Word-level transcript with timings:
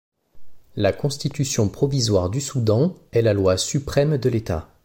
La 0.75 0.93
Constitution 0.93 1.69
provisoire 1.69 2.31
du 2.31 2.41
Soudan 2.41 2.95
est 3.11 3.21
la 3.21 3.33
loi 3.35 3.55
suprême 3.59 4.17
de 4.17 4.29
l’État. 4.29 4.67